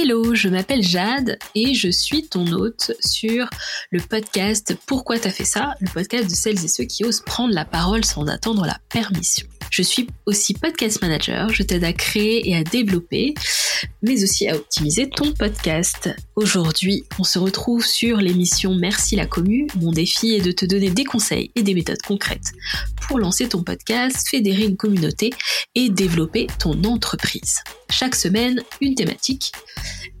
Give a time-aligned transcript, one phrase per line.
[0.00, 3.50] Hello, je m'appelle Jade et je suis ton hôte sur
[3.90, 7.52] le podcast Pourquoi t'as fait ça, le podcast de celles et ceux qui osent prendre
[7.52, 9.44] la parole sans attendre la permission.
[9.72, 13.34] Je suis aussi podcast manager, je t'aide à créer et à développer,
[14.00, 16.10] mais aussi à optimiser ton podcast.
[16.36, 19.66] Aujourd'hui, on se retrouve sur l'émission Merci la commu.
[19.80, 22.52] Mon défi est de te donner des conseils et des méthodes concrètes
[23.08, 25.30] pour lancer ton podcast, fédérer une communauté
[25.74, 27.60] et développer ton entreprise.
[27.90, 29.52] Chaque semaine, une thématique.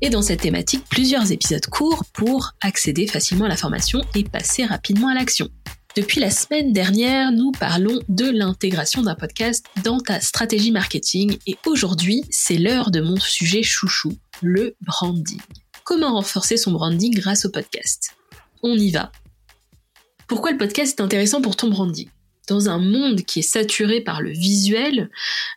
[0.00, 4.64] Et dans cette thématique, plusieurs épisodes courts pour accéder facilement à la formation et passer
[4.64, 5.48] rapidement à l'action.
[5.96, 11.56] Depuis la semaine dernière, nous parlons de l'intégration d'un podcast dans ta stratégie marketing et
[11.66, 15.40] aujourd'hui, c'est l'heure de mon sujet chouchou, le branding.
[15.84, 18.14] Comment renforcer son branding grâce au podcast?
[18.62, 19.10] On y va.
[20.26, 22.08] Pourquoi le podcast est intéressant pour ton branding?
[22.48, 25.10] Dans un monde qui est saturé par le visuel,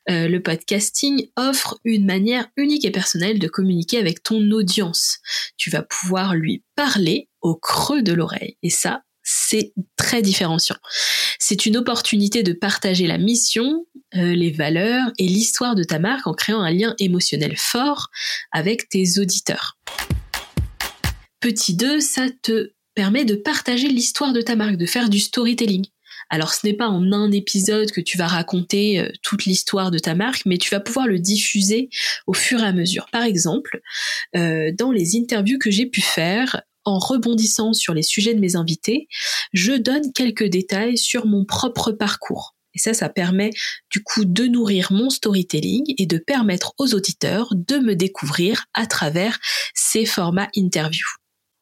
[0.10, 5.20] euh, le podcasting offre une manière unique et personnelle de communiquer avec ton audience.
[5.58, 8.58] Tu vas pouvoir lui parler au creux de l'oreille.
[8.62, 10.78] Et ça, c'est très différenciant.
[11.40, 16.28] C'est une opportunité de partager la mission, euh, les valeurs et l'histoire de ta marque
[16.28, 18.10] en créant un lien émotionnel fort
[18.52, 19.78] avec tes auditeurs.
[21.40, 25.86] Petit 2, ça te permet de partager l'histoire de ta marque, de faire du storytelling.
[26.32, 30.00] Alors ce n'est pas en un épisode que tu vas raconter euh, toute l'histoire de
[30.00, 31.90] ta marque, mais tu vas pouvoir le diffuser
[32.26, 33.06] au fur et à mesure.
[33.12, 33.82] Par exemple,
[34.38, 38.56] euh, dans les interviews que j'ai pu faire, en rebondissant sur les sujets de mes
[38.56, 39.08] invités,
[39.54, 42.56] je donne quelques détails sur mon propre parcours.
[42.74, 43.52] Et ça, ça permet
[43.92, 48.88] du coup de nourrir mon storytelling et de permettre aux auditeurs de me découvrir à
[48.88, 49.38] travers
[49.76, 51.06] ces formats interview.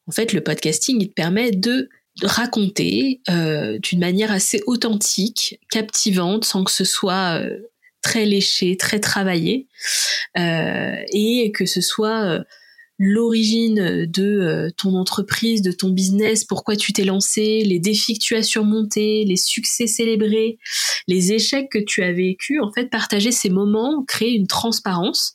[0.08, 1.90] En fait, le podcasting, il te permet de
[2.24, 7.58] raconter euh, d'une manière assez authentique, captivante, sans que ce soit euh,
[8.02, 9.68] très léché, très travaillé,
[10.38, 12.44] euh, et que ce soit
[13.02, 18.36] l'origine de ton entreprise, de ton business, pourquoi tu t'es lancé, les défis que tu
[18.36, 20.60] as surmontés, les succès célébrés,
[21.08, 25.34] les échecs que tu as vécus, en fait, partager ces moments crée une transparence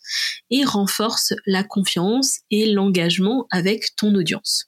[0.51, 4.67] et renforce la confiance et l'engagement avec ton audience.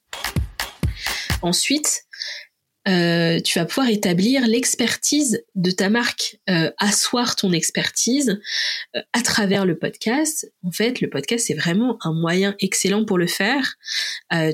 [1.42, 2.06] Ensuite,
[2.88, 8.38] euh, tu vas pouvoir établir l'expertise de ta marque, euh, asseoir ton expertise
[8.94, 10.52] euh, à travers le podcast.
[10.62, 13.74] En fait, le podcast, c'est vraiment un moyen excellent pour le faire.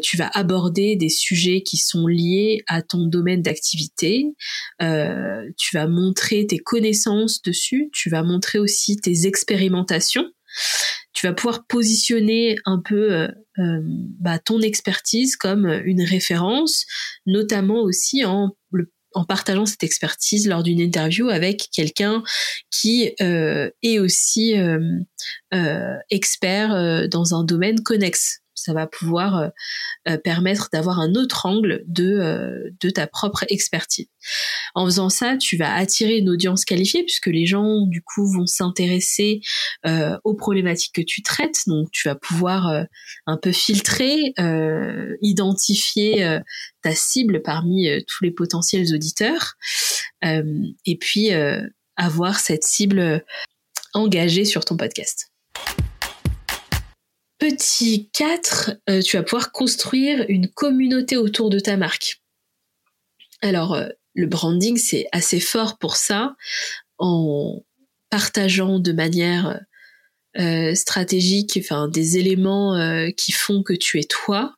[0.02, 4.26] tu vas aborder des sujets qui sont liés à ton domaine d'activité.
[4.78, 7.90] tu vas montrer tes connaissances dessus.
[7.92, 10.26] Tu vas montrer aussi tes expérimentations
[11.22, 13.28] tu vas pouvoir positionner un peu euh,
[13.60, 13.80] euh,
[14.18, 16.84] bah, ton expertise comme une référence,
[17.26, 18.50] notamment aussi en,
[19.14, 22.24] en partageant cette expertise lors d'une interview avec quelqu'un
[22.72, 24.54] qui euh, est aussi
[26.10, 29.48] expert dans un domaine connexe ça va pouvoir euh,
[30.08, 34.06] euh, permettre d'avoir un autre angle de, euh, de ta propre expertise.
[34.74, 38.46] En faisant ça, tu vas attirer une audience qualifiée puisque les gens du coup vont
[38.46, 39.40] s'intéresser
[40.24, 41.60] aux problématiques que tu traites.
[41.66, 42.86] Donc tu vas pouvoir
[43.26, 44.32] un peu filtrer,
[45.20, 46.38] identifier
[46.82, 49.54] ta cible parmi tous les potentiels auditeurs
[50.22, 51.30] et puis
[51.96, 53.24] avoir cette cible
[53.92, 55.32] engagée sur ton podcast.
[57.42, 62.22] Petit 4, euh, tu vas pouvoir construire une communauté autour de ta marque.
[63.40, 66.36] Alors, euh, le branding, c'est assez fort pour ça,
[66.98, 67.64] en
[68.10, 69.60] partageant de manière
[70.38, 72.78] euh, stratégique, enfin des éléments
[73.16, 74.54] qui font que tu es toi,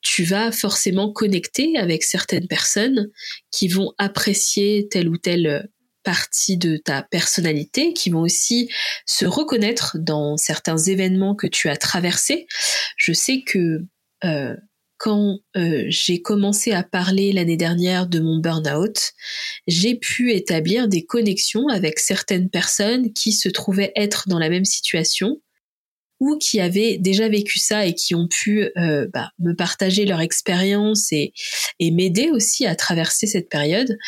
[0.00, 3.10] tu vas forcément connecter avec certaines personnes
[3.50, 5.71] qui vont apprécier tel ou tel
[6.02, 8.68] partie de ta personnalité, qui vont aussi
[9.06, 12.46] se reconnaître dans certains événements que tu as traversés.
[12.96, 13.84] Je sais que
[14.24, 14.56] euh,
[15.02, 19.14] quand euh, j'ai commencé à parler l'année dernière de mon burn-out,
[19.66, 24.64] j'ai pu établir des connexions avec certaines personnes qui se trouvaient être dans la même
[24.64, 25.40] situation
[26.20, 30.20] ou qui avaient déjà vécu ça et qui ont pu euh, bah, me partager leur
[30.20, 31.32] expérience et,
[31.80, 33.98] et m'aider aussi à traverser cette période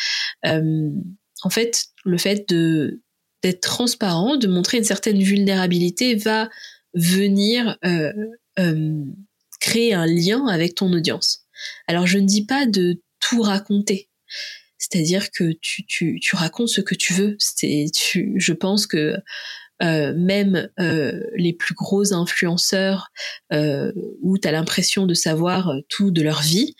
[1.44, 6.48] en fait, le fait d'être transparent, de montrer une certaine vulnérabilité va
[6.94, 8.12] venir euh,
[8.58, 9.04] euh,
[9.60, 11.46] créer un lien avec ton audience.
[11.86, 14.08] Alors je ne dis pas de tout raconter,
[14.78, 17.36] c'est-à-dire que tu, racontes ce que tu veux.
[17.38, 19.16] Je pense que
[19.82, 20.68] euh, même
[21.36, 23.10] les plus gros influenceurs
[23.52, 26.74] où tu as l'impression de savoir tout de leur vie,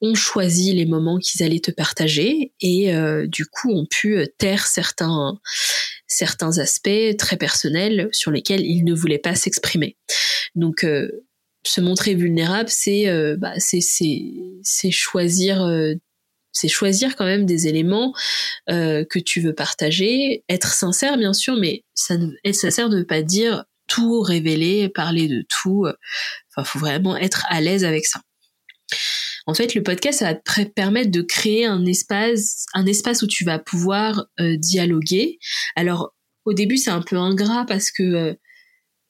[0.00, 4.26] ont choisi les moments qu'ils allaient te partager et euh, du coup ont pu euh,
[4.38, 5.38] taire certains
[6.06, 9.96] certains aspects très personnels sur lesquels il ne voulait pas s'exprimer.
[10.54, 10.86] Donc
[11.66, 13.06] se montrer vulnérable, c'est
[13.36, 15.66] bah, c'est choisir
[16.56, 18.14] c'est choisir quand même des éléments
[18.70, 22.14] euh, que tu veux partager, être sincère bien sûr, mais ça,
[22.44, 25.84] être sincère ne veut pas dire tout révéler, parler de tout.
[25.84, 25.92] Euh,
[26.50, 28.22] enfin, faut vraiment être à l'aise avec ça.
[29.46, 33.26] En fait, le podcast, ça va te permettre de créer un espace, un espace où
[33.26, 35.38] tu vas pouvoir euh, dialoguer.
[35.76, 36.14] Alors,
[36.44, 38.36] au début, c'est un peu ingrat parce que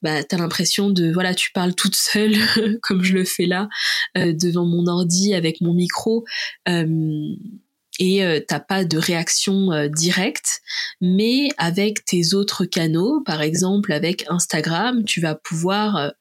[0.01, 2.35] bah t'as l'impression de voilà tu parles toute seule
[2.83, 3.67] comme je le fais là
[4.17, 6.23] euh, devant mon ordi avec mon micro
[6.69, 6.85] euh,
[7.99, 10.61] et euh, t'as pas de réaction euh, directe
[11.01, 16.11] mais avec tes autres canaux par exemple avec Instagram tu vas pouvoir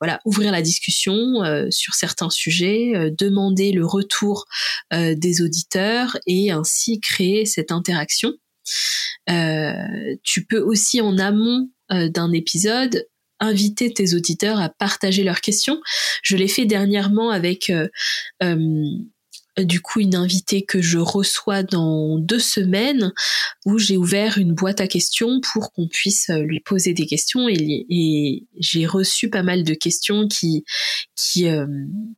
[0.00, 4.46] voilà ouvrir la discussion sur certains sujets demander le retour
[4.90, 8.32] des auditeurs et ainsi créer cette interaction
[9.26, 13.06] tu peux aussi en amont euh, d'un épisode
[13.40, 15.82] inviter tes auditeurs à partager leurs questions.
[16.22, 17.88] Je l'ai fait dernièrement avec euh,
[18.42, 18.86] euh,
[19.58, 23.12] du coup une invitée que je reçois dans deux semaines
[23.64, 27.48] où j'ai ouvert une boîte à questions pour qu'on puisse euh, lui poser des questions
[27.48, 30.64] et, j'ai reçu pas mal de questions qui
[31.16, 31.66] qui euh,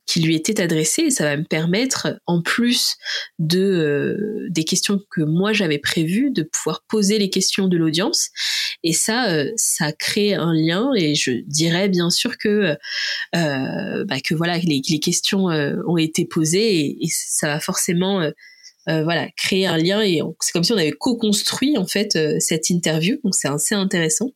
[0.06, 1.02] qui lui étaient adressées.
[1.02, 2.96] Et ça va me permettre en plus
[3.38, 8.30] de euh, des questions que moi j'avais prévues de pouvoir poser les questions de l'audience.
[8.82, 12.76] Et ça ça crée un lien et je dirais bien sûr que
[13.32, 18.30] bah, que voilà les, les questions ont été posées et, et ça va forcément euh,
[18.88, 22.36] euh, voilà créer un lien et c'est comme si on avait co-construit en fait euh,
[22.38, 23.18] cette interview.
[23.24, 24.30] Donc c'est assez intéressant.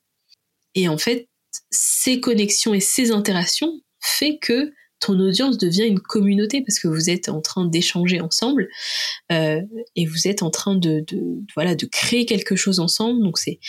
[0.74, 1.28] Et en fait
[1.70, 7.08] ces connexions et ces interactions fait que ton audience devient une communauté parce que vous
[7.08, 8.68] êtes en train d'échanger ensemble
[9.30, 11.02] et vous êtes en train de,
[11.56, 13.22] voilà de créer quelque chose ensemble.
[13.22, 13.60] Donc c'est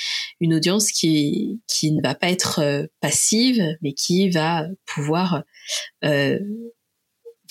[0.42, 5.44] une audience qui qui ne va pas être passive mais qui va pouvoir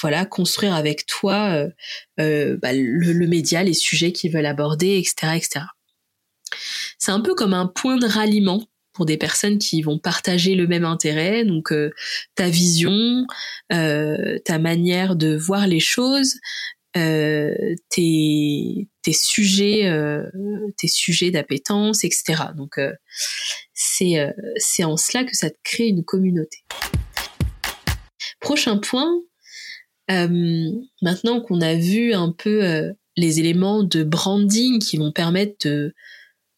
[0.00, 1.68] voilà construire avec toi euh,
[2.20, 5.66] euh, bah, le, média, les sujets qu'ils veulent aborder, etc., etc.
[6.98, 10.66] C'est un peu comme un point de ralliement pour des personnes qui vont partager le
[10.66, 11.90] même intérêt, donc euh,
[12.34, 13.26] ta vision,
[13.68, 16.34] ta manière de voir les choses,
[16.92, 19.90] tes, sujets,
[20.76, 22.42] tes sujets d'appétence, etc.
[22.56, 22.80] Donc
[23.72, 26.64] c'est c'est en cela que ça te crée une communauté.
[28.40, 29.22] Prochain point,
[31.02, 35.94] maintenant qu'on a vu un peu euh, les éléments de branding qui vont permettre de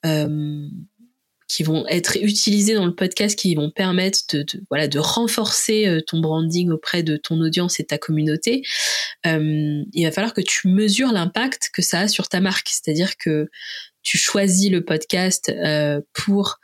[0.07, 0.67] euh,
[1.49, 6.21] qui vont être utilisés dans le podcast, qui vont permettre de, voilà de renforcer ton
[6.21, 8.63] branding auprès de ton audience et ta communauté.
[9.25, 13.51] il va falloir que tu mesures l'impact que ça a sur ta marque, c'est-à-dire que
[14.03, 15.53] tu choisis le podcast
[16.15, 16.59] pour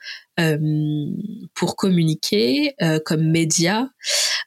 [1.55, 2.75] pour communiquer
[3.05, 3.90] comme média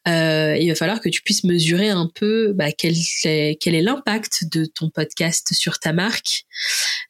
[0.07, 2.95] euh, il va falloir que tu puisses mesurer un peu bah, quel
[3.25, 6.45] est quel est l'impact de ton podcast sur ta marque.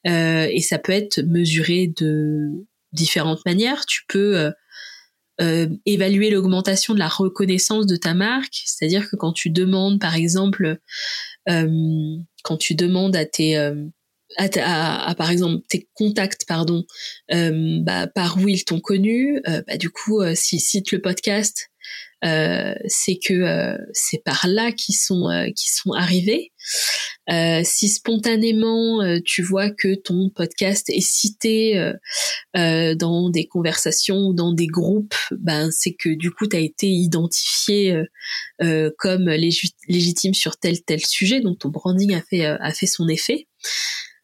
[0.07, 2.49] Euh, et ça peut être mesuré de
[2.91, 3.85] différentes manières.
[3.85, 4.51] Tu peux euh,
[5.39, 10.15] euh évaluer l'augmentation de la reconnaissance de ta marque, c'est-à-dire que quand tu demandes, par
[10.15, 10.79] exemple,
[11.49, 13.57] euh, quand tu demandes à tes
[14.37, 16.85] à, à, par exemple tes contacts pardon
[17.33, 21.01] euh, bah, par où ils t'ont connu euh, bah, du coup euh, s'ils citent le
[21.01, 21.70] podcast euh,
[22.21, 26.51] c'est que euh, c'est par là qu'ils sont euh, qui sont arrivés.
[27.63, 31.91] si spontanément tu vois que ton podcast est cité
[32.53, 36.87] dans des conversations ou dans des groupes, ben c'est que du coup tu as été
[36.87, 37.95] identifié
[38.97, 43.47] comme légitime sur tel tel sujet, donc ton branding a fait a fait son effet.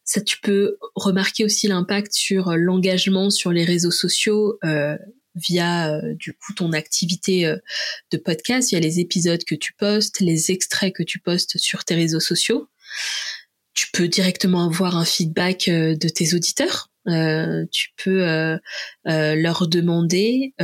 [0.08, 4.58] Ça, tu peux remarquer aussi l'impact sur l'engagement sur les réseaux sociaux.
[4.64, 4.96] Euh,
[5.34, 7.56] via euh, du coup ton activité euh,
[8.10, 11.94] de podcast, via les épisodes que tu postes, les extraits que tu postes sur tes
[11.94, 12.68] réseaux sociaux.
[13.74, 16.90] Tu peux directement avoir un feedback euh, de tes auditeurs.
[17.70, 18.58] Tu peux
[19.04, 20.54] leur demander.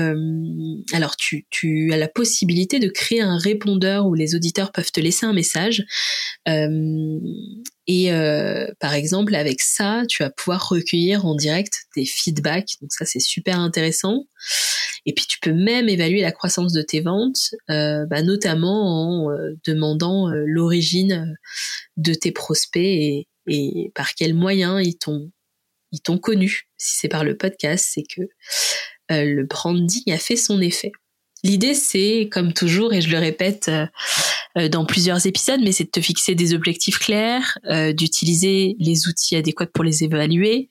[0.93, 5.01] alors tu, tu as la possibilité de créer un répondeur où les auditeurs peuvent te
[5.01, 5.85] laisser un message
[7.87, 12.77] et euh, par exemple, avec ça, tu vas pouvoir recueillir en direct des feedbacks.
[12.81, 14.25] Donc ça, c'est super intéressant.
[15.07, 19.31] Et puis, tu peux même évaluer la croissance de tes ventes, euh, bah, notamment en
[19.31, 21.37] euh, demandant euh, l'origine
[21.99, 25.31] de tes prospects et, et par quels moyens ils t'ont
[26.01, 26.69] t'ont connu.
[26.77, 28.23] Si c'est par le podcast, c'est que
[29.11, 30.93] le branding a fait son effet.
[31.45, 33.87] L'idée, c'est, comme toujours, et je le répète euh,
[34.57, 39.09] euh, dans plusieurs épisodes, mais c'est de te fixer des objectifs clairs, euh, d'utiliser les
[39.09, 40.71] outils adéquats pour les évaluer,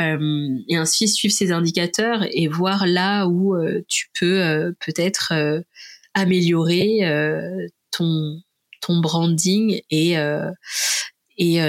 [0.00, 3.56] et ainsi suivre ces indicateurs et voir là où
[3.88, 5.32] tu peux peut-être
[6.14, 7.00] améliorer
[7.90, 10.14] ton branding et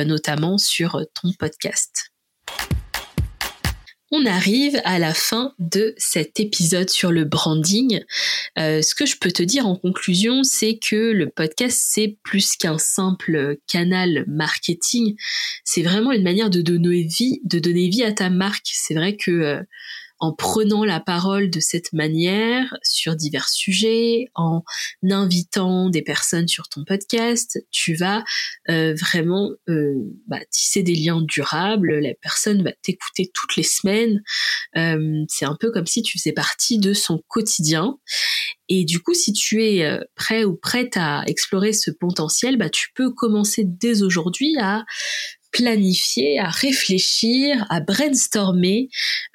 [0.06, 2.09] notamment sur ton podcast
[4.12, 8.02] on arrive à la fin de cet épisode sur le branding.
[8.58, 12.56] Euh, ce que je peux te dire en conclusion, c'est que le podcast, c'est plus
[12.56, 15.16] qu'un simple canal marketing.
[15.64, 18.70] C'est vraiment une manière de donner vie, de donner vie à ta marque.
[18.74, 19.62] C'est vrai que euh,
[20.20, 24.64] en prenant la parole de cette manière sur divers sujets, en
[25.10, 28.24] invitant des personnes sur ton podcast, tu vas
[28.70, 29.94] euh, vraiment euh,
[30.28, 32.00] bah, tisser des liens durables.
[32.00, 34.22] La personne va t'écouter toutes les semaines.
[34.78, 37.98] Euh, c'est un peu comme si tu faisais partie de son quotidien.
[38.68, 42.90] Et du coup, si tu es prêt ou prête à explorer ce potentiel, bah, tu
[42.94, 44.86] peux commencer dès aujourd'hui à
[45.52, 48.90] planifier, à réfléchir, à brainstormer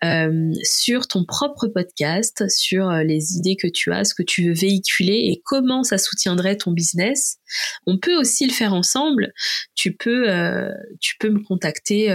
[0.04, 4.46] euh, sur ton propre podcast, sur euh, les idées que tu as, ce que tu
[4.46, 7.38] veux véhiculer et comment ça soutiendrait ton business.
[7.86, 9.32] On peut aussi le faire ensemble.
[9.74, 12.12] Tu peux, euh, tu peux me contacter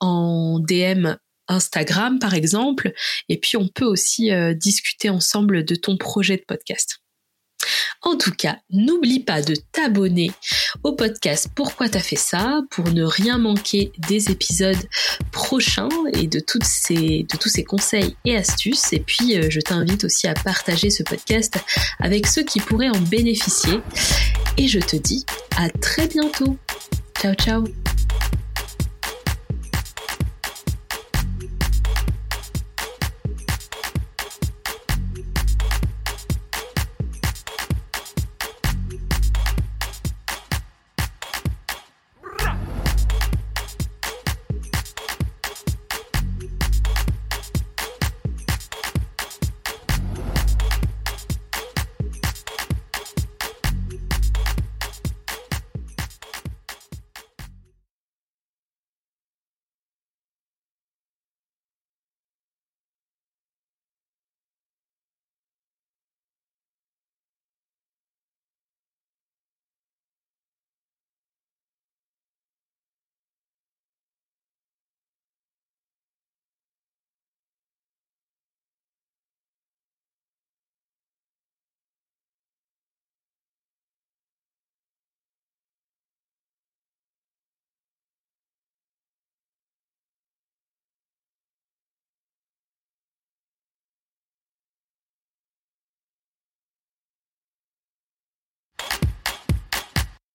[0.00, 1.14] en DM
[1.48, 2.92] Instagram par exemple,
[3.28, 7.01] et puis on peut aussi discuter ensemble de ton projet de podcast.
[8.02, 10.32] En tout cas, n'oublie pas de t'abonner
[10.82, 14.88] au podcast Pourquoi t'as fait ça pour ne rien manquer des épisodes
[15.30, 18.92] prochains et de, de tous ces conseils et astuces.
[18.92, 21.58] Et puis, euh, je t'invite aussi à partager ce podcast
[22.00, 23.80] avec ceux qui pourraient en bénéficier.
[24.56, 25.24] Et je te dis
[25.56, 26.56] à très bientôt.
[27.20, 27.81] Ciao, ciao